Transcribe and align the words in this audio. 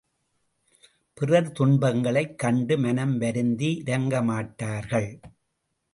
பிறர் 1.17 1.51
துன்பங்களைக் 1.51 2.35
கண்டு 2.35 2.77
மனம் 2.77 3.17
வருந்தி 3.17 3.83
இரங்கமாட்டார்கள்! 3.85 5.09